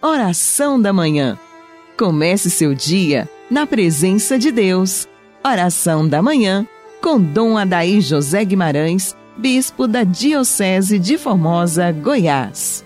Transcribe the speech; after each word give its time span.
Oração 0.00 0.80
da 0.80 0.92
Manhã. 0.92 1.36
Comece 1.98 2.50
seu 2.50 2.72
dia 2.72 3.28
na 3.50 3.66
presença 3.66 4.38
de 4.38 4.52
Deus. 4.52 5.08
Oração 5.44 6.08
da 6.08 6.22
Manhã 6.22 6.64
com 7.02 7.20
Dom 7.20 7.58
Adaí 7.58 8.00
José 8.00 8.44
Guimarães, 8.44 9.16
Bispo 9.36 9.88
da 9.88 10.04
Diocese 10.04 11.00
de 11.00 11.18
Formosa, 11.18 11.90
Goiás. 11.90 12.84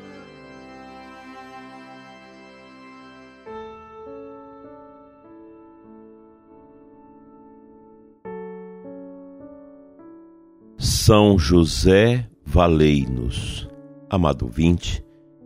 São 10.79 11.39
José 11.39 12.27
Valei-nos. 12.43 13.69
Amado 14.09 14.47
vinte, 14.47 15.05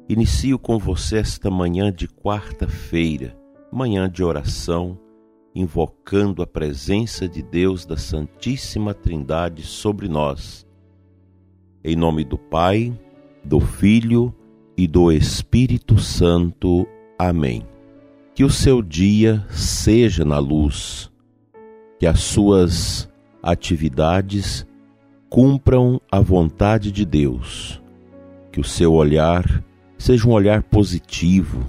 inicio 0.09 0.59
com 0.59 0.79
você 0.79 1.19
esta 1.19 1.51
manhã 1.51 1.93
de 1.93 2.07
quarta-feira, 2.07 3.37
manhã 3.73 4.09
de 4.09 4.23
oração, 4.23 4.99
invocando 5.55 6.43
a 6.43 6.47
presença 6.47 7.29
de 7.29 7.43
Deus 7.43 7.85
da 7.85 7.97
Santíssima 7.97 8.95
Trindade 8.95 9.63
sobre 9.63 10.07
nós. 10.09 10.67
Em 11.83 11.97
nome 11.97 12.25
do 12.25 12.39
Pai, 12.39 12.93
do 13.45 13.59
Filho 13.59 14.35
e 14.77 14.87
do 14.87 15.11
Espírito 15.11 15.99
Santo. 15.99 16.87
Amém. 17.19 17.67
Que 18.35 18.45
o 18.45 18.51
seu 18.51 18.83
dia 18.83 19.45
seja 19.49 20.25
na 20.25 20.39
luz, 20.39 21.11
que 21.99 22.07
as 22.07 22.21
suas 22.21 23.09
atividades 23.43 24.67
cumpram 25.31 26.01
a 26.11 26.21
vontade 26.21 26.93
de 26.93 27.05
Deus. 27.05 27.83
Que 28.53 28.61
o 28.61 28.65
seu 28.65 28.93
olhar 28.93 29.65
seja 30.07 30.29
um 30.29 30.31
olhar 30.31 30.63
positivo, 30.63 31.67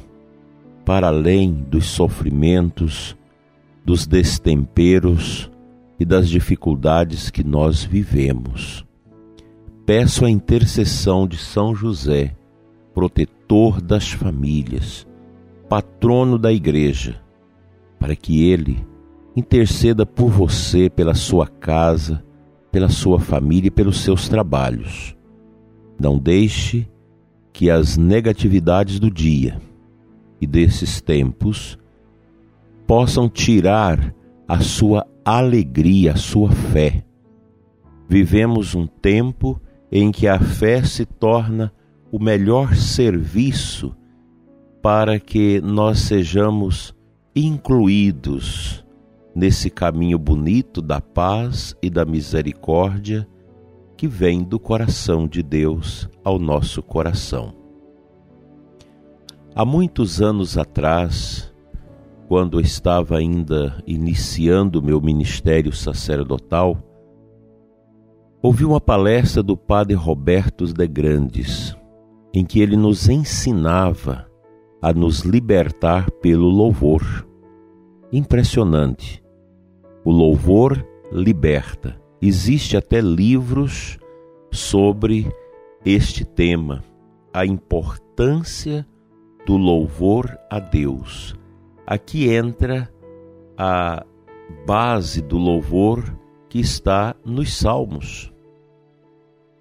para 0.85 1.07
além 1.07 1.51
dos 1.51 1.87
sofrimentos, 1.87 3.17
dos 3.83 4.05
destemperos 4.05 5.49
e 5.99 6.05
das 6.05 6.29
dificuldades 6.29 7.31
que 7.31 7.43
nós 7.43 7.83
vivemos. 7.83 8.85
Peço 9.87 10.23
a 10.23 10.29
intercessão 10.29 11.27
de 11.27 11.35
São 11.35 11.73
José, 11.73 12.35
protetor 12.93 13.81
das 13.81 14.11
famílias, 14.11 15.07
patrono 15.67 16.37
da 16.37 16.53
Igreja, 16.53 17.19
para 17.97 18.15
que 18.15 18.43
ele 18.43 18.85
interceda 19.35 20.05
por 20.05 20.29
você, 20.29 20.91
pela 20.91 21.15
sua 21.15 21.47
casa, 21.47 22.23
pela 22.71 22.89
sua 22.89 23.19
família 23.19 23.69
e 23.69 23.71
pelos 23.71 24.01
seus 24.01 24.29
trabalhos. 24.29 25.17
Não 25.99 26.19
deixe 26.19 26.87
que 27.57 27.71
as 27.71 27.97
negatividades 27.97 28.99
do 28.99 29.09
dia 29.09 29.59
e 30.39 30.45
desses 30.45 31.01
tempos 31.01 31.75
possam 32.85 33.27
tirar 33.27 34.13
a 34.47 34.59
sua 34.59 35.07
alegria, 35.25 36.11
a 36.11 36.15
sua 36.15 36.51
fé. 36.51 37.03
Vivemos 38.07 38.75
um 38.75 38.85
tempo 38.85 39.59
em 39.91 40.11
que 40.11 40.27
a 40.27 40.39
fé 40.39 40.83
se 40.83 41.03
torna 41.03 41.73
o 42.11 42.19
melhor 42.23 42.75
serviço 42.75 43.91
para 44.79 45.19
que 45.19 45.59
nós 45.59 46.01
sejamos 46.01 46.93
incluídos 47.35 48.85
nesse 49.33 49.71
caminho 49.71 50.19
bonito 50.19 50.79
da 50.79 51.01
paz 51.01 51.75
e 51.81 51.89
da 51.89 52.05
misericórdia 52.05 53.27
que 53.97 54.07
vem 54.07 54.43
do 54.43 54.59
coração 54.59 55.27
de 55.27 55.41
Deus 55.41 56.07
ao 56.23 56.37
nosso 56.37 56.83
coração. 56.83 57.51
Há 59.55 59.65
muitos 59.65 60.21
anos 60.21 60.55
atrás, 60.55 61.51
quando 62.27 62.61
estava 62.61 63.17
ainda 63.17 63.83
iniciando 63.87 64.83
meu 64.83 65.01
ministério 65.01 65.73
sacerdotal, 65.73 66.77
ouvi 68.39 68.63
uma 68.63 68.79
palestra 68.79 69.41
do 69.41 69.57
padre 69.57 69.95
Roberto 69.95 70.71
de 70.71 70.87
Grandes, 70.87 71.75
em 72.31 72.45
que 72.45 72.61
ele 72.61 72.77
nos 72.77 73.09
ensinava 73.09 74.27
a 74.79 74.93
nos 74.93 75.21
libertar 75.21 76.11
pelo 76.21 76.47
louvor. 76.47 77.27
Impressionante 78.13 79.25
o 80.05 80.11
louvor 80.11 80.87
liberta. 81.11 81.99
Existe 82.21 82.75
até 82.75 82.99
livros 82.99 83.99
sobre 84.51 85.31
este 85.85 86.25
tema, 86.25 86.83
a 87.31 87.45
importância 87.45 88.87
do 89.45 89.55
louvor 89.55 90.37
a 90.49 90.59
Deus. 90.59 91.35
Aqui 91.85 92.29
entra 92.29 92.91
a 93.55 94.03
base 94.65 95.21
do 95.21 95.37
louvor 95.37 96.03
que 96.49 96.59
está 96.59 97.15
nos 97.23 97.55
salmos. 97.55 98.33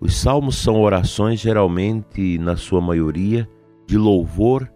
Os 0.01 0.17
salmos 0.17 0.57
são 0.57 0.81
orações, 0.81 1.41
geralmente, 1.41 2.39
na 2.39 2.57
sua 2.57 2.81
maioria, 2.81 3.49
de 3.87 3.99
louvor 3.99 4.71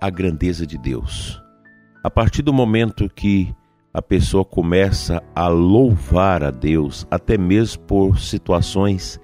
à 0.00 0.10
grandeza 0.10 0.66
de 0.66 0.76
Deus. 0.76 1.40
A 2.02 2.10
partir 2.10 2.42
do 2.42 2.52
momento 2.52 3.08
que 3.08 3.54
a 3.94 4.02
pessoa 4.02 4.44
começa 4.44 5.22
a 5.36 5.46
louvar 5.46 6.42
a 6.42 6.50
Deus, 6.50 7.06
até 7.08 7.38
mesmo 7.38 7.80
por 7.84 8.18
situações 8.18 9.20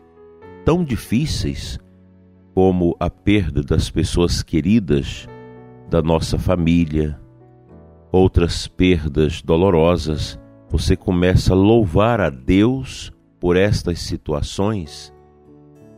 tão 0.64 0.84
difíceis 0.84 1.76
como 2.54 2.94
a 3.00 3.10
perda 3.10 3.64
das 3.64 3.91
pessoas 3.91 4.44
queridas 4.44 5.26
da 5.88 6.00
nossa 6.00 6.38
família, 6.38 7.20
outras 8.12 8.69
perdas 8.69 9.42
dolorosas, 9.42 10.38
você 10.69 10.94
começa 10.94 11.53
a 11.53 11.56
louvar 11.56 12.20
a 12.20 12.30
Deus 12.30 13.10
por 13.41 13.56
estas 13.56 13.98
situações, 13.98 15.12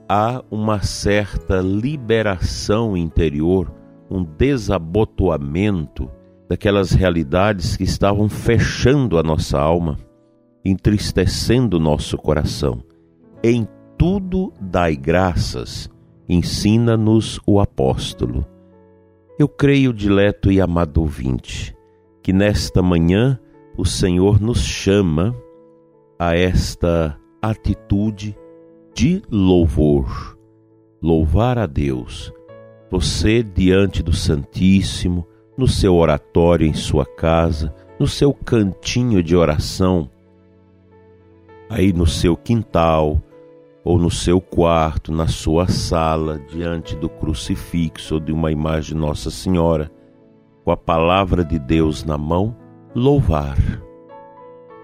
há 0.09 0.43
uma 0.51 0.81
certa 0.81 1.61
liberação 1.61 2.97
interior, 2.97 3.71
um 4.11 4.25
desabotoamento 4.25 6.11
daquelas 6.53 6.93
realidades 6.93 7.79
que 7.79 7.85
estavam 7.85 8.29
fechando 8.29 9.19
a 9.19 9.23
nossa 9.23 9.59
alma, 9.59 9.99
entristecendo 10.63 11.79
o 11.79 11.81
nosso 11.81 12.19
coração. 12.19 12.83
Em 13.43 13.67
tudo 13.97 14.53
dai 14.61 14.95
graças, 14.95 15.89
ensina-nos 16.29 17.41
o 17.47 17.59
apóstolo. 17.59 18.47
Eu 19.39 19.49
creio, 19.49 19.95
dileto 19.95 20.53
e 20.53 20.61
amado 20.61 21.01
ouvinte, 21.01 21.75
que 22.23 22.35
nesta 22.35 22.83
manhã 22.83 23.41
o 23.75 23.87
Senhor 23.87 24.39
nos 24.39 24.61
chama 24.61 25.35
a 26.19 26.37
esta 26.37 27.19
atitude 27.41 28.37
de 28.95 29.23
louvor. 29.31 30.37
Louvar 31.03 31.57
a 31.57 31.65
Deus. 31.65 32.31
Você 32.91 33.43
diante 33.43 34.03
do 34.03 34.13
Santíssimo, 34.13 35.27
no 35.57 35.69
seu 35.69 35.95
oratório 35.95 36.67
em 36.67 36.75
sua 36.75 37.05
casa, 37.05 37.75
no 37.99 38.07
seu 38.07 38.33
cantinho 38.33 39.23
de 39.23 39.37
oração, 39.37 40.09
aí 41.69 41.93
no 41.93 42.07
seu 42.07 42.37
quintal 42.37 43.23
ou 43.85 43.99
no 43.99 44.11
seu 44.11 44.41
quarto, 44.41 45.13
na 45.13 45.27
sua 45.27 45.67
sala, 45.69 46.39
diante 46.49 46.97
do 46.97 47.09
crucifixo 47.09 48.15
ou 48.15 48.21
de 48.21 48.33
uma 48.33 48.51
imagem 48.53 48.95
de 48.95 49.01
Nossa 49.01 49.31
Senhora, 49.31 49.91
com 50.65 50.71
a 50.71 50.77
palavra 50.77 51.45
de 51.45 51.59
Deus 51.59 52.05
na 52.05 52.17
mão, 52.17 52.57
louvar. 52.95 53.59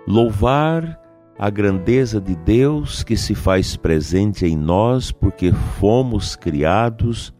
Louvar 0.06 0.98
a 1.38 1.48
grandeza 1.48 2.20
de 2.20 2.34
Deus 2.34 3.04
que 3.04 3.16
se 3.16 3.34
faz 3.34 3.76
presente 3.76 4.44
em 4.44 4.56
nós 4.56 5.12
porque 5.12 5.52
fomos 5.52 6.34
criados 6.34 7.32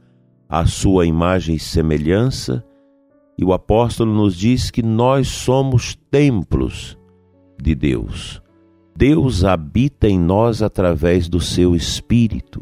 à 0.49 0.65
sua 0.65 1.05
imagem 1.05 1.57
e 1.57 1.59
semelhança 1.59 2.65
e 3.39 3.45
o 3.45 3.53
apóstolo 3.53 4.13
nos 4.13 4.35
diz 4.35 4.69
que 4.69 4.83
nós 4.83 5.29
somos 5.29 5.95
templos 6.11 6.99
de 7.57 7.73
Deus. 7.73 8.43
Deus 8.97 9.45
habita 9.45 10.09
em 10.09 10.19
nós 10.19 10.61
através 10.61 11.29
do 11.29 11.41
seu 11.41 11.77
espírito. 11.77 12.61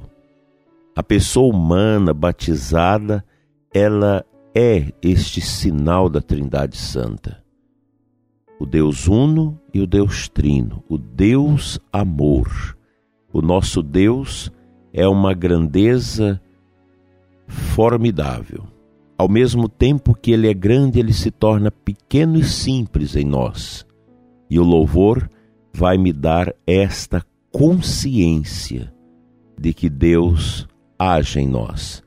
A 0.95 1.03
pessoa 1.03 1.55
humana 1.55 2.13
batizada, 2.13 3.25
ela 3.73 4.23
é 4.55 4.93
este 5.01 5.41
sinal 5.41 6.11
da 6.11 6.21
Trindade 6.21 6.77
Santa. 6.77 7.43
O 8.61 8.67
Deus 8.67 9.09
Uno 9.09 9.59
e 9.73 9.81
o 9.81 9.87
Deus 9.87 10.29
Trino, 10.29 10.85
o 10.91 10.99
Deus 10.99 11.81
Amor. 11.91 12.77
O 13.33 13.41
nosso 13.41 13.83
Deus 13.83 14.53
é 14.93 15.09
uma 15.09 15.33
grandeza 15.33 16.41
formidável 17.47 18.76
ao 19.19 19.29
mesmo 19.29 19.69
tempo 19.69 20.15
que 20.15 20.31
ele 20.31 20.49
é 20.49 20.55
grande, 20.55 20.99
ele 20.99 21.13
se 21.13 21.31
torna 21.31 21.71
pequeno 21.71 22.39
e 22.39 22.45
simples 22.45 23.17
em 23.17 23.25
nós. 23.25 23.87
E 24.51 24.59
o 24.59 24.65
louvor 24.65 25.31
vai 25.73 25.97
me 25.97 26.13
dar 26.13 26.55
esta 26.67 27.25
consciência 27.51 28.93
de 29.59 29.73
que 29.73 29.89
Deus 29.89 30.69
age 30.99 31.41
em 31.41 31.49
nós. 31.49 32.05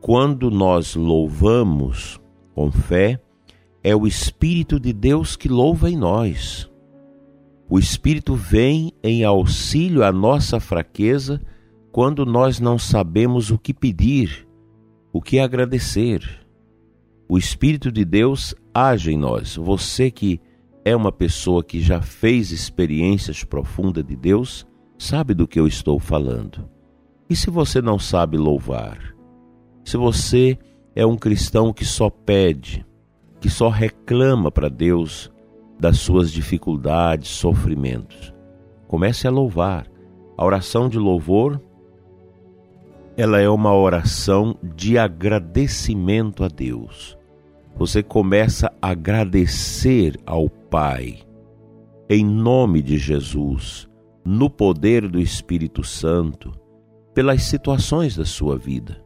quando 0.00 0.50
nós 0.50 0.96
louvamos 0.96 2.20
com 2.54 2.72
fé, 2.72 3.20
é 3.84 3.94
o 3.94 4.04
Espírito 4.04 4.80
de 4.80 4.92
Deus 4.92 5.36
que 5.36 5.48
louva 5.48 5.88
em 5.88 5.96
nós. 5.96 6.68
O 7.70 7.78
Espírito 7.78 8.34
vem 8.34 8.92
em 9.00 9.24
auxílio 9.24 10.02
à 10.02 10.10
nossa 10.10 10.58
fraqueza 10.58 11.40
quando 11.92 12.26
nós 12.26 12.58
não 12.58 12.78
sabemos 12.78 13.50
o 13.50 13.58
que 13.58 13.72
pedir, 13.72 14.46
o 15.12 15.20
que 15.20 15.38
agradecer. 15.38 16.22
O 17.28 17.36
Espírito 17.36 17.92
de 17.92 18.04
Deus 18.04 18.54
age 18.74 19.12
em 19.12 19.18
nós. 19.18 19.56
Você 19.56 20.10
que 20.10 20.40
é 20.84 20.96
uma 20.96 21.12
pessoa 21.12 21.62
que 21.62 21.80
já 21.80 22.00
fez 22.00 22.50
experiências 22.50 23.44
profundas 23.44 24.04
de 24.04 24.16
Deus, 24.16 24.66
sabe 24.98 25.34
do 25.34 25.46
que 25.46 25.60
eu 25.60 25.66
estou 25.66 25.98
falando. 26.00 26.68
E 27.28 27.36
se 27.36 27.50
você 27.50 27.80
não 27.80 27.98
sabe 27.98 28.36
louvar? 28.36 29.14
Se 29.84 29.96
você 29.96 30.58
é 30.94 31.04
um 31.04 31.16
cristão 31.16 31.72
que 31.72 31.84
só 31.84 32.10
pede, 32.10 32.84
que 33.40 33.50
só 33.50 33.68
reclama 33.68 34.50
para 34.50 34.68
Deus 34.68 35.30
das 35.78 35.98
suas 35.98 36.30
dificuldades, 36.30 37.28
sofrimentos, 37.28 38.32
comece 38.86 39.26
a 39.26 39.30
louvar. 39.30 39.86
A 40.36 40.44
oração 40.44 40.88
de 40.88 40.98
louvor 40.98 41.60
ela 43.16 43.40
é 43.40 43.48
uma 43.48 43.74
oração 43.74 44.56
de 44.62 44.96
agradecimento 44.96 46.44
a 46.44 46.48
Deus. 46.48 47.18
Você 47.76 48.02
começa 48.02 48.72
a 48.80 48.90
agradecer 48.90 50.18
ao 50.24 50.48
Pai, 50.48 51.18
em 52.08 52.24
nome 52.24 52.80
de 52.80 52.96
Jesus, 52.96 53.88
no 54.24 54.48
poder 54.48 55.08
do 55.08 55.20
Espírito 55.20 55.84
Santo, 55.84 56.52
pelas 57.14 57.42
situações 57.42 58.16
da 58.16 58.24
sua 58.24 58.56
vida. 58.56 59.02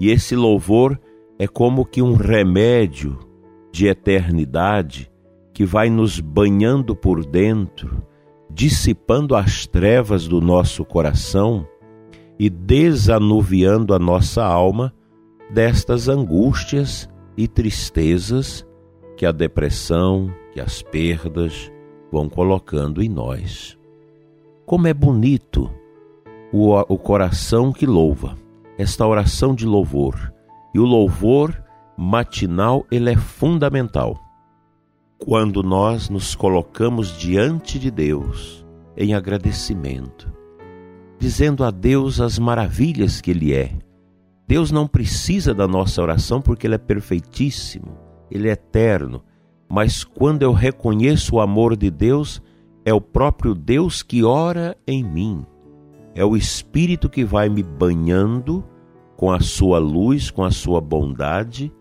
E 0.00 0.10
esse 0.10 0.36
louvor 0.36 1.00
é 1.38 1.46
como 1.46 1.86
que 1.86 2.02
um 2.02 2.14
remédio 2.14 3.18
de 3.72 3.86
eternidade 3.86 5.10
que 5.52 5.64
vai 5.64 5.88
nos 5.88 6.20
banhando 6.20 6.94
por 6.94 7.24
dentro, 7.24 8.02
dissipando 8.50 9.34
as 9.34 9.66
trevas 9.66 10.28
do 10.28 10.40
nosso 10.40 10.84
coração 10.84 11.66
e 12.38 12.50
desanuviando 12.50 13.94
a 13.94 13.98
nossa 13.98 14.44
alma 14.44 14.92
destas 15.50 16.08
angústias 16.08 17.08
e 17.36 17.46
tristezas 17.46 18.66
que 19.16 19.24
a 19.24 19.32
depressão, 19.32 20.32
que 20.52 20.60
as 20.60 20.82
perdas 20.82 21.70
vão 22.10 22.28
colocando 22.28 23.02
em 23.02 23.08
nós. 23.08 23.78
Como 24.66 24.86
é 24.86 24.94
bonito 24.94 25.70
o, 26.52 26.72
o 26.72 26.98
coração 26.98 27.72
que 27.72 27.86
louva, 27.86 28.36
esta 28.78 29.06
oração 29.06 29.54
de 29.54 29.66
louvor. 29.66 30.32
E 30.72 30.78
o 30.78 30.84
louvor 30.84 31.62
matinal, 31.96 32.84
ele 32.90 33.10
é 33.10 33.16
fundamental. 33.16 34.18
Quando 35.18 35.62
nós 35.62 36.08
nos 36.08 36.34
colocamos 36.34 37.16
diante 37.16 37.78
de 37.78 37.90
Deus 37.90 38.64
em 38.96 39.14
agradecimento, 39.14 40.32
dizendo 41.24 41.64
a 41.64 41.70
Deus 41.70 42.20
as 42.20 42.38
maravilhas 42.38 43.22
que 43.22 43.30
Ele 43.30 43.54
é. 43.54 43.72
Deus 44.46 44.70
não 44.70 44.86
precisa 44.86 45.54
da 45.54 45.66
nossa 45.66 46.02
oração 46.02 46.42
porque 46.42 46.66
Ele 46.66 46.74
é 46.74 46.78
perfeitíssimo, 46.78 47.96
Ele 48.30 48.46
é 48.46 48.52
eterno. 48.52 49.22
Mas 49.66 50.04
quando 50.04 50.42
eu 50.42 50.52
reconheço 50.52 51.36
o 51.36 51.40
amor 51.40 51.78
de 51.78 51.90
Deus, 51.90 52.42
é 52.84 52.92
o 52.92 53.00
próprio 53.00 53.54
Deus 53.54 54.02
que 54.02 54.22
ora 54.22 54.76
em 54.86 55.02
mim. 55.02 55.46
É 56.14 56.22
o 56.22 56.36
Espírito 56.36 57.08
que 57.08 57.24
vai 57.24 57.48
me 57.48 57.62
banhando 57.62 58.62
com 59.16 59.32
a 59.32 59.40
sua 59.40 59.78
luz, 59.78 60.30
com 60.30 60.44
a 60.44 60.50
sua 60.50 60.78
bondade, 60.78 61.72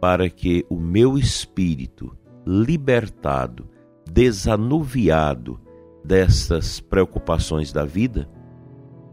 para 0.00 0.30
que 0.30 0.64
o 0.70 0.76
meu 0.76 1.18
espírito, 1.18 2.16
libertado, 2.46 3.68
desanuviado 4.08 5.60
dessas 6.04 6.78
preocupações 6.78 7.72
da 7.72 7.84
vida, 7.84 8.28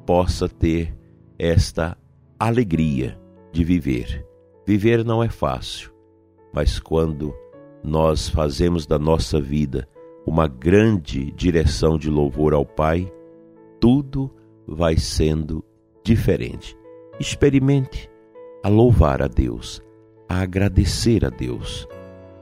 possa 0.05 0.47
ter 0.47 0.95
esta 1.37 1.97
alegria 2.39 3.19
de 3.51 3.63
viver. 3.63 4.25
Viver 4.65 5.03
não 5.03 5.23
é 5.23 5.29
fácil, 5.29 5.91
mas 6.53 6.79
quando 6.79 7.33
nós 7.83 8.29
fazemos 8.29 8.85
da 8.85 8.97
nossa 8.97 9.41
vida 9.41 9.87
uma 10.25 10.47
grande 10.47 11.31
direção 11.31 11.97
de 11.97 12.09
louvor 12.09 12.53
ao 12.53 12.65
Pai, 12.65 13.11
tudo 13.79 14.31
vai 14.65 14.97
sendo 14.97 15.63
diferente. 16.03 16.77
Experimente 17.19 18.09
a 18.63 18.69
louvar 18.69 19.21
a 19.21 19.27
Deus, 19.27 19.81
a 20.29 20.39
agradecer 20.39 21.25
a 21.25 21.29
Deus, 21.29 21.85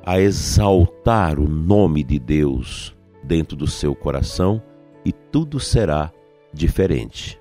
a 0.06 0.20
exaltar 0.20 1.40
o 1.40 1.48
nome 1.48 2.04
de 2.04 2.20
Deus 2.20 2.96
dentro 3.24 3.58
do 3.58 3.66
seu 3.66 3.96
coração 3.96 4.62
e 5.04 5.12
tudo 5.12 5.60
será 5.60 6.12
diferente. 6.54 7.41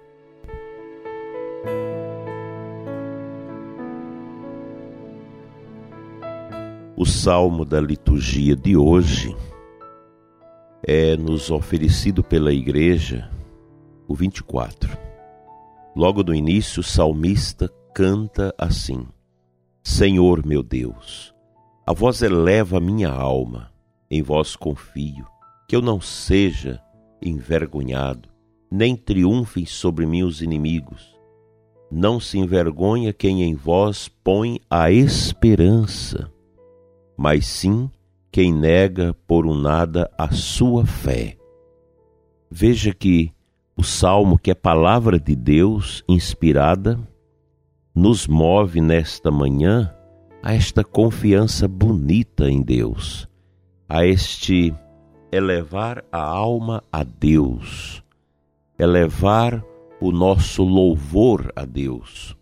O 7.00 7.06
salmo 7.06 7.64
da 7.64 7.81
liturgia 7.81 8.55
de 8.55 8.76
hoje 8.76 9.35
é 10.87 11.17
nos 11.17 11.50
oferecido 11.50 12.23
pela 12.23 12.52
igreja, 12.52 13.31
o 14.06 14.14
24. 14.14 14.99
Logo 15.97 16.23
no 16.23 16.35
início, 16.35 16.81
o 16.81 16.82
salmista 16.82 17.70
canta 17.94 18.55
assim: 18.58 19.08
Senhor 19.82 20.44
meu 20.44 20.62
Deus, 20.62 21.35
a 21.87 21.94
vós 21.94 22.20
eleva 22.20 22.79
minha 22.79 23.08
alma, 23.08 23.73
em 24.11 24.20
vós 24.20 24.55
confio, 24.55 25.25
que 25.67 25.75
eu 25.75 25.81
não 25.81 26.03
seja 26.03 26.82
envergonhado, 27.23 28.29
nem 28.70 28.94
triunfem 28.94 29.64
sobre 29.64 30.05
mim 30.05 30.23
os 30.23 30.43
inimigos. 30.43 31.19
Não 31.91 32.20
se 32.20 32.38
envergonha 32.38 33.11
quem 33.11 33.43
em 33.43 33.55
vós 33.55 34.06
põe 34.06 34.61
a 34.69 34.93
esperança 34.93 36.31
mas 37.22 37.46
sim 37.46 37.90
quem 38.32 38.50
nega 38.50 39.14
por 39.26 39.46
um 39.46 39.55
nada 39.55 40.11
a 40.17 40.31
sua 40.31 40.87
fé. 40.87 41.37
Veja 42.50 42.94
que 42.94 43.31
o 43.76 43.82
salmo, 43.84 44.38
que 44.38 44.50
é 44.50 44.55
palavra 44.55 45.20
de 45.20 45.37
Deus 45.37 46.02
inspirada, 46.08 46.99
nos 47.94 48.26
move 48.26 48.81
nesta 48.81 49.31
manhã 49.31 49.94
a 50.43 50.55
esta 50.55 50.82
confiança 50.82 51.69
bonita 51.69 52.50
em 52.50 52.62
Deus, 52.62 53.29
a 53.86 54.06
este 54.06 54.74
elevar 55.31 56.03
a 56.10 56.22
alma 56.22 56.82
a 56.91 57.05
Deus, 57.05 58.03
elevar 58.79 59.62
o 60.00 60.10
nosso 60.10 60.62
louvor 60.62 61.53
a 61.55 61.67
Deus, 61.67 62.34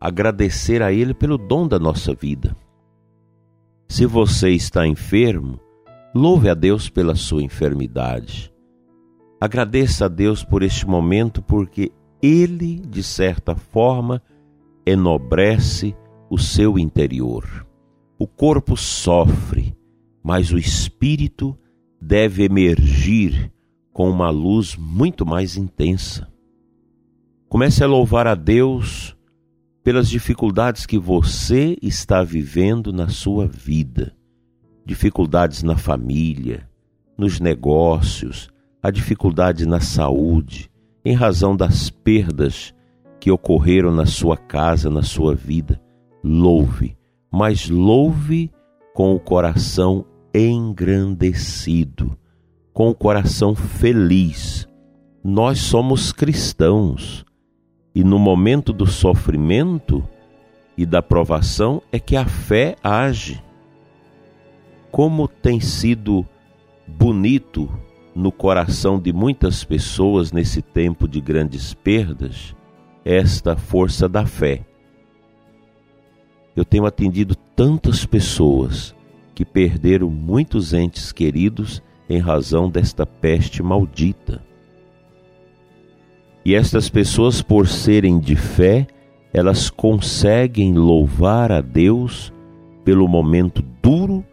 agradecer 0.00 0.80
a 0.80 0.90
Ele 0.90 1.12
pelo 1.12 1.36
dom 1.36 1.68
da 1.68 1.78
nossa 1.78 2.14
vida 2.14 2.56
se 3.88 4.04
você 4.04 4.50
está 4.50 4.86
enfermo, 4.86 5.60
louve 6.14 6.48
a 6.48 6.54
Deus 6.54 6.88
pela 6.88 7.14
sua 7.14 7.42
enfermidade. 7.42 8.52
Agradeça 9.40 10.06
a 10.06 10.08
Deus 10.08 10.42
por 10.42 10.62
este 10.62 10.86
momento, 10.86 11.42
porque 11.42 11.92
Ele, 12.22 12.80
de 12.80 13.02
certa 13.02 13.54
forma, 13.54 14.22
enobrece 14.86 15.94
o 16.30 16.38
seu 16.38 16.78
interior. 16.78 17.66
O 18.18 18.26
corpo 18.26 18.76
sofre, 18.76 19.76
mas 20.22 20.52
o 20.52 20.58
espírito 20.58 21.56
deve 22.00 22.44
emergir 22.44 23.52
com 23.92 24.10
uma 24.10 24.30
luz 24.30 24.76
muito 24.76 25.24
mais 25.24 25.56
intensa. 25.56 26.30
Comece 27.48 27.82
a 27.82 27.86
louvar 27.86 28.26
a 28.26 28.34
Deus 28.34 29.15
pelas 29.86 30.08
dificuldades 30.08 30.84
que 30.84 30.98
você 30.98 31.78
está 31.80 32.20
vivendo 32.24 32.92
na 32.92 33.06
sua 33.06 33.46
vida. 33.46 34.16
Dificuldades 34.84 35.62
na 35.62 35.76
família, 35.76 36.68
nos 37.16 37.38
negócios, 37.38 38.48
a 38.82 38.90
dificuldade 38.90 39.64
na 39.64 39.78
saúde, 39.78 40.68
em 41.04 41.14
razão 41.14 41.56
das 41.56 41.88
perdas 41.88 42.74
que 43.20 43.30
ocorreram 43.30 43.92
na 43.92 44.06
sua 44.06 44.36
casa, 44.36 44.90
na 44.90 45.04
sua 45.04 45.36
vida. 45.36 45.80
Louve, 46.20 46.96
mas 47.30 47.70
louve 47.70 48.50
com 48.92 49.14
o 49.14 49.20
coração 49.20 50.04
engrandecido, 50.34 52.18
com 52.72 52.88
o 52.88 52.94
coração 52.94 53.54
feliz. 53.54 54.66
Nós 55.22 55.60
somos 55.60 56.10
cristãos 56.10 57.24
e 57.96 58.04
no 58.04 58.18
momento 58.18 58.74
do 58.74 58.86
sofrimento 58.86 60.06
e 60.76 60.84
da 60.84 61.00
provação 61.00 61.80
é 61.90 61.98
que 61.98 62.14
a 62.14 62.26
fé 62.26 62.76
age. 62.84 63.42
Como 64.92 65.26
tem 65.26 65.60
sido 65.60 66.22
bonito 66.86 67.70
no 68.14 68.30
coração 68.30 69.00
de 69.00 69.14
muitas 69.14 69.64
pessoas 69.64 70.30
nesse 70.30 70.60
tempo 70.60 71.08
de 71.08 71.22
grandes 71.22 71.72
perdas 71.72 72.54
esta 73.02 73.56
força 73.56 74.06
da 74.06 74.26
fé. 74.26 74.60
eu 76.54 76.66
tenho 76.66 76.84
atendido 76.84 77.34
tantas 77.34 78.04
pessoas 78.04 78.94
que 79.34 79.42
perderam 79.42 80.10
muitos 80.10 80.74
entes 80.74 81.12
queridos 81.12 81.82
em 82.10 82.18
razão 82.18 82.68
desta 82.68 83.06
peste 83.06 83.62
maldita. 83.62 84.45
E 86.46 86.54
estas 86.54 86.88
pessoas, 86.88 87.42
por 87.42 87.66
serem 87.66 88.20
de 88.20 88.36
fé, 88.36 88.86
elas 89.32 89.68
conseguem 89.68 90.74
louvar 90.74 91.50
a 91.50 91.60
Deus 91.60 92.32
pelo 92.84 93.08
momento 93.08 93.64
duro 93.82 94.24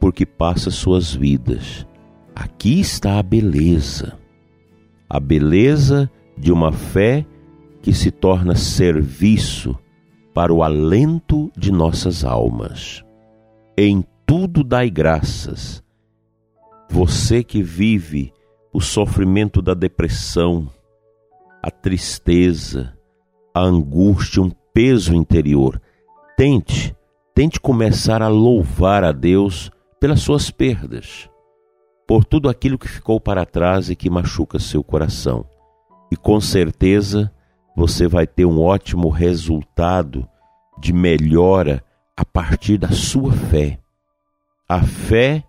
porque 0.00 0.24
passa 0.24 0.70
suas 0.70 1.14
vidas. 1.14 1.86
Aqui 2.34 2.80
está 2.80 3.18
a 3.18 3.22
beleza. 3.22 4.18
A 5.10 5.20
beleza 5.20 6.10
de 6.38 6.50
uma 6.50 6.72
fé 6.72 7.26
que 7.82 7.92
se 7.92 8.10
torna 8.10 8.56
serviço 8.56 9.78
para 10.32 10.50
o 10.50 10.62
alento 10.62 11.52
de 11.54 11.70
nossas 11.70 12.24
almas. 12.24 13.04
Em 13.76 14.02
tudo 14.24 14.64
dai 14.64 14.88
graças. 14.88 15.84
Você 16.88 17.44
que 17.44 17.62
vive 17.62 18.32
o 18.72 18.80
sofrimento 18.80 19.60
da 19.60 19.74
depressão, 19.74 20.70
a 21.62 21.70
tristeza, 21.70 22.96
a 23.54 23.60
angústia, 23.60 24.42
um 24.42 24.50
peso 24.72 25.14
interior, 25.14 25.80
tente, 26.36 26.94
tente 27.34 27.60
começar 27.60 28.22
a 28.22 28.28
louvar 28.28 29.04
a 29.04 29.12
Deus 29.12 29.70
pelas 30.00 30.20
suas 30.20 30.50
perdas, 30.50 31.28
por 32.06 32.24
tudo 32.24 32.48
aquilo 32.48 32.78
que 32.78 32.88
ficou 32.88 33.20
para 33.20 33.44
trás 33.44 33.90
e 33.90 33.96
que 33.96 34.08
machuca 34.08 34.58
seu 34.58 34.82
coração. 34.82 35.44
E 36.10 36.16
com 36.16 36.40
certeza 36.40 37.32
você 37.76 38.08
vai 38.08 38.26
ter 38.26 38.44
um 38.44 38.60
ótimo 38.60 39.08
resultado 39.08 40.28
de 40.78 40.92
melhora 40.92 41.84
a 42.16 42.24
partir 42.24 42.78
da 42.78 42.90
sua 42.90 43.32
fé. 43.32 43.78
A 44.68 44.82
fé 44.82 45.44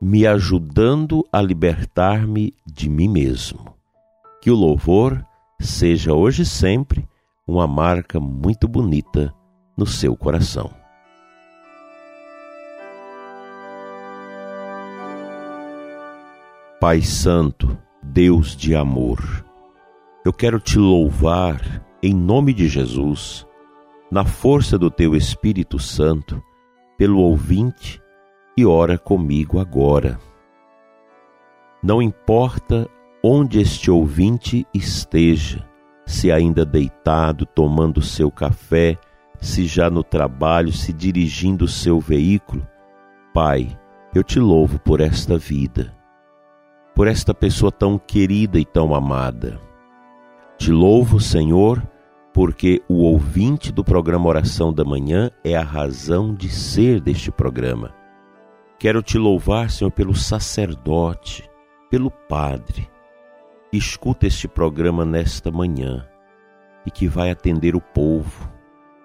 me 0.00 0.26
ajudando 0.26 1.24
a 1.32 1.40
libertar-me 1.40 2.52
de 2.66 2.88
mim 2.88 3.08
mesmo. 3.08 3.74
Que 4.40 4.50
o 4.50 4.56
louvor 4.56 5.24
seja 5.62 6.12
hoje 6.12 6.42
e 6.42 6.46
sempre 6.46 7.08
uma 7.46 7.66
marca 7.66 8.20
muito 8.20 8.66
bonita 8.68 9.34
no 9.76 9.86
seu 9.86 10.16
coração. 10.16 10.70
Pai 16.80 17.00
Santo, 17.00 17.78
Deus 18.02 18.56
de 18.56 18.74
amor, 18.74 19.44
eu 20.24 20.32
quero 20.32 20.58
te 20.58 20.78
louvar 20.78 21.60
em 22.02 22.12
nome 22.12 22.52
de 22.52 22.66
Jesus, 22.66 23.46
na 24.10 24.24
força 24.24 24.76
do 24.76 24.90
teu 24.90 25.14
Espírito 25.14 25.78
Santo, 25.78 26.42
pelo 26.98 27.20
ouvinte 27.20 28.02
e 28.56 28.66
ora 28.66 28.98
comigo 28.98 29.60
agora. 29.60 30.18
Não 31.80 32.02
importa 32.02 32.88
onde 33.22 33.60
este 33.60 33.90
ouvinte 33.90 34.66
esteja, 34.74 35.64
se 36.06 36.30
ainda 36.30 36.64
deitado, 36.64 37.46
tomando 37.46 38.02
seu 38.02 38.30
café, 38.30 38.98
se 39.40 39.66
já 39.66 39.90
no 39.90 40.02
trabalho, 40.02 40.72
se 40.72 40.92
dirigindo 40.92 41.64
o 41.64 41.68
seu 41.68 42.00
veículo, 42.00 42.66
Pai, 43.32 43.78
eu 44.14 44.22
te 44.22 44.38
louvo 44.38 44.78
por 44.78 45.00
esta 45.00 45.38
vida, 45.38 45.94
por 46.94 47.06
esta 47.06 47.32
pessoa 47.32 47.72
tão 47.72 47.98
querida 47.98 48.58
e 48.58 48.64
tão 48.64 48.94
amada 48.94 49.58
te 50.62 50.70
louvo, 50.70 51.18
Senhor, 51.18 51.82
porque 52.32 52.80
o 52.88 53.02
ouvinte 53.02 53.72
do 53.72 53.82
programa 53.82 54.28
Oração 54.28 54.72
da 54.72 54.84
Manhã 54.84 55.28
é 55.42 55.56
a 55.56 55.64
razão 55.64 56.32
de 56.32 56.48
ser 56.48 57.00
deste 57.00 57.32
programa. 57.32 57.92
Quero 58.78 59.02
te 59.02 59.18
louvar, 59.18 59.70
Senhor, 59.70 59.90
pelo 59.90 60.14
sacerdote, 60.14 61.50
pelo 61.90 62.12
padre. 62.12 62.88
Escuta 63.72 64.26
este 64.26 64.46
programa 64.46 65.04
nesta 65.04 65.50
manhã 65.50 66.06
e 66.84 66.90
que 66.90 67.08
vai 67.08 67.30
atender 67.30 67.74
o 67.74 67.80
povo. 67.80 68.52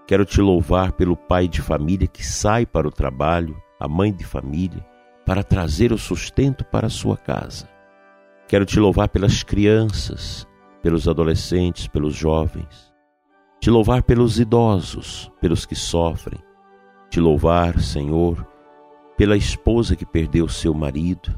Quero 0.05 0.25
te 0.25 0.41
louvar 0.41 0.91
pelo 0.91 1.15
pai 1.15 1.47
de 1.47 1.61
família 1.61 2.07
que 2.07 2.25
sai 2.25 2.65
para 2.65 2.87
o 2.87 2.91
trabalho, 2.91 3.55
a 3.79 3.87
mãe 3.87 4.13
de 4.13 4.25
família, 4.25 4.85
para 5.25 5.43
trazer 5.43 5.91
o 5.91 5.97
sustento 5.97 6.65
para 6.65 6.87
a 6.87 6.89
sua 6.89 7.15
casa. 7.15 7.69
Quero 8.47 8.65
te 8.65 8.79
louvar 8.79 9.09
pelas 9.09 9.43
crianças 9.43 10.47
pelos 10.81 11.07
adolescentes, 11.07 11.87
pelos 11.87 12.15
jovens, 12.15 12.93
te 13.59 13.69
louvar 13.69 14.03
pelos 14.03 14.39
idosos, 14.39 15.29
pelos 15.41 15.65
que 15.65 15.75
sofrem, 15.75 16.39
te 17.09 17.19
louvar, 17.19 17.79
Senhor, 17.81 18.47
pela 19.17 19.35
esposa 19.35 19.97
que 19.97 20.05
perdeu 20.05 20.47
seu 20.47 20.73
marido, 20.73 21.37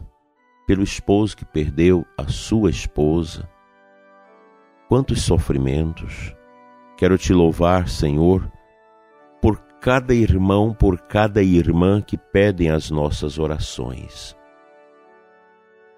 pelo 0.69 0.83
esposo 0.83 1.35
que 1.35 1.43
perdeu 1.43 2.05
a 2.15 2.27
sua 2.27 2.69
esposa. 2.69 3.49
Quantos 4.87 5.23
sofrimentos! 5.23 6.35
Quero 6.95 7.17
te 7.17 7.33
louvar, 7.33 7.89
Senhor, 7.89 8.47
por 9.41 9.57
cada 9.81 10.13
irmão, 10.13 10.71
por 10.71 10.99
cada 10.99 11.41
irmã 11.41 12.03
que 12.03 12.19
pedem 12.19 12.69
as 12.69 12.91
nossas 12.91 13.39
orações. 13.39 14.37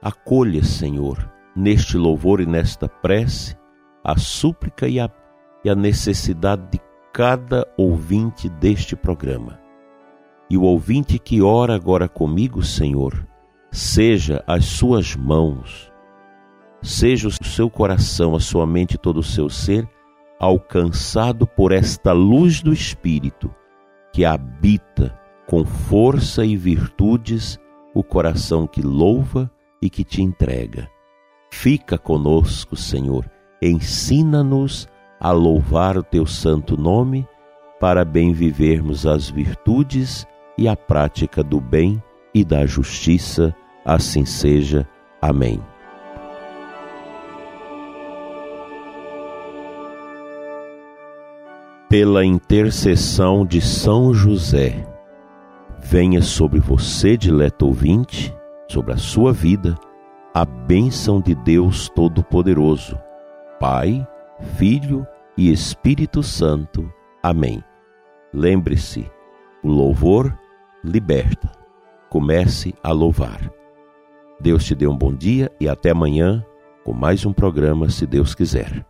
Acolha, 0.01 0.63
Senhor, 0.63 1.29
neste 1.53 1.97
louvor 1.97 2.39
e 2.39 2.45
nesta 2.45 2.87
prece 2.87 3.57
a 4.01 4.17
súplica 4.17 4.87
e 4.87 5.01
a, 5.01 5.09
e 5.65 5.69
a 5.69 5.75
necessidade 5.75 6.65
de 6.71 6.79
cada 7.11 7.67
ouvinte 7.75 8.47
deste 8.47 8.95
programa. 8.95 9.59
E 10.49 10.57
o 10.57 10.63
ouvinte 10.63 11.19
que 11.19 11.41
ora 11.41 11.75
agora 11.75 12.07
comigo, 12.07 12.63
Senhor, 12.63 13.29
seja 13.71 14.43
as 14.45 14.65
suas 14.65 15.15
mãos, 15.15 15.91
seja 16.81 17.27
o 17.27 17.45
seu 17.45 17.69
coração, 17.69 18.35
a 18.35 18.39
sua 18.39 18.67
mente 18.67 18.97
todo 18.97 19.19
o 19.19 19.23
seu 19.23 19.49
ser 19.49 19.87
alcançado 20.39 21.45
por 21.45 21.71
esta 21.71 22.11
luz 22.11 22.61
do 22.61 22.73
Espírito 22.73 23.53
que 24.11 24.25
habita 24.25 25.17
com 25.47 25.63
força 25.63 26.43
e 26.45 26.55
virtudes 26.55 27.59
o 27.93 28.03
coração 28.03 28.65
que 28.65 28.81
louva 28.81 29.51
e 29.81 29.89
que 29.89 30.03
te 30.03 30.21
entrega. 30.21 30.89
Fica 31.51 31.97
conosco, 31.97 32.75
Senhor, 32.75 33.29
ensina-nos 33.61 34.87
a 35.19 35.31
louvar 35.31 35.97
o 35.97 36.03
teu 36.03 36.25
santo 36.25 36.75
nome, 36.75 37.27
para 37.79 38.05
bem 38.05 38.31
vivermos 38.33 39.05
as 39.05 39.29
virtudes 39.29 40.25
e 40.57 40.67
a 40.67 40.75
prática 40.75 41.43
do 41.43 41.59
bem 41.59 42.01
e 42.33 42.43
da 42.43 42.65
justiça. 42.65 43.55
Assim 43.85 44.25
seja. 44.25 44.87
Amém. 45.21 45.61
Pela 51.89 52.23
intercessão 52.23 53.45
de 53.45 53.59
São 53.59 54.13
José, 54.13 54.87
venha 55.77 56.21
sobre 56.21 56.59
você, 56.59 57.17
dileto 57.17 57.67
ouvinte, 57.67 58.33
sobre 58.69 58.93
a 58.93 58.97
sua 58.97 59.33
vida 59.33 59.77
a 60.33 60.45
bênção 60.45 61.19
de 61.19 61.35
Deus 61.35 61.89
Todo-Poderoso, 61.89 62.97
Pai, 63.59 64.07
Filho 64.57 65.05
e 65.37 65.51
Espírito 65.51 66.23
Santo. 66.23 66.91
Amém. 67.21 67.61
Lembre-se, 68.33 69.11
o 69.61 69.69
louvor 69.69 70.33
liberta. 70.83 71.51
Comece 72.09 72.73
a 72.81 72.91
louvar. 72.91 73.60
Deus 74.41 74.65
te 74.65 74.73
dê 74.73 74.87
um 74.87 74.97
bom 74.97 75.13
dia 75.13 75.51
e 75.59 75.69
até 75.69 75.91
amanhã 75.91 76.43
com 76.83 76.93
mais 76.93 77.25
um 77.25 77.31
programa, 77.31 77.89
se 77.89 78.07
Deus 78.07 78.33
quiser. 78.33 78.83